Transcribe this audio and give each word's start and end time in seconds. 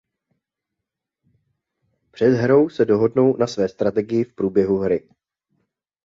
Před 2.11 2.29
hrou 2.29 2.69
se 2.69 2.85
dohodnou 2.85 3.37
na 3.37 3.47
své 3.47 3.69
strategii 3.69 4.23
v 4.23 4.35
průběhu 4.35 4.77
hry. 4.77 5.09